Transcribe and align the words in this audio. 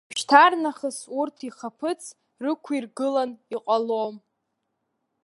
Уажәшьҭарнахыс 0.09 0.97
урҭ 1.19 1.37
ихаԥыц 1.47 2.01
рықәиргылан 2.43 3.31
иҟалом. 3.55 4.15